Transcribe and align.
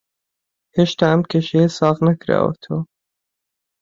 هێشتا 0.77 1.05
ئەم 1.11 1.21
کێشەیە 1.31 1.67
ساغ 1.77 1.97
نەکراوەتەوە 2.07 2.81